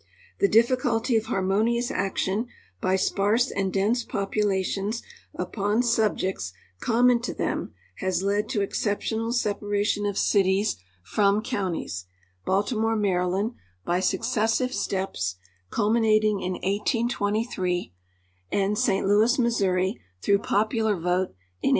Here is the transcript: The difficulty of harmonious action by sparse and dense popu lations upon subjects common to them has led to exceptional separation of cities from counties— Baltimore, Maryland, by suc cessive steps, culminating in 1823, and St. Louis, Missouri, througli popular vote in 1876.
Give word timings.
The 0.39 0.47
difficulty 0.47 1.15
of 1.15 1.27
harmonious 1.27 1.91
action 1.91 2.47
by 2.81 2.95
sparse 2.95 3.51
and 3.51 3.71
dense 3.71 4.03
popu 4.03 4.43
lations 4.43 5.03
upon 5.35 5.83
subjects 5.83 6.53
common 6.79 7.21
to 7.21 7.35
them 7.35 7.75
has 7.97 8.23
led 8.23 8.49
to 8.49 8.61
exceptional 8.61 9.31
separation 9.31 10.07
of 10.07 10.17
cities 10.17 10.77
from 11.03 11.43
counties— 11.43 12.05
Baltimore, 12.47 12.95
Maryland, 12.95 13.53
by 13.85 13.99
suc 13.99 14.21
cessive 14.21 14.73
steps, 14.73 15.35
culminating 15.69 16.41
in 16.41 16.53
1823, 16.53 17.93
and 18.51 18.79
St. 18.79 19.05
Louis, 19.05 19.37
Missouri, 19.37 20.01
througli 20.23 20.41
popular 20.41 20.93
vote 20.95 21.29
in 21.29 21.69
1876. 21.69 21.69